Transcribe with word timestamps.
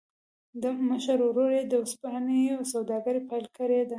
مشر 0.89 1.17
ورور 1.23 1.51
يې 1.57 1.63
د 1.67 1.73
ورځپاڼو 1.81 2.69
سوداګري 2.73 3.21
پیل 3.29 3.45
کړې 3.57 3.77
وه 3.81 3.87